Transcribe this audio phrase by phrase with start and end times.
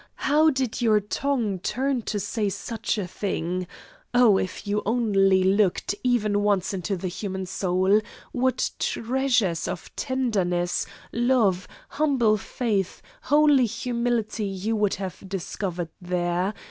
[0.25, 3.67] How did your tongue turn to say such a thing?
[4.15, 8.01] Oh, if you only looked even once into the human soul!
[8.31, 16.55] What treasures of tenderness, love, humble faith, holy humility, you would have discovered there!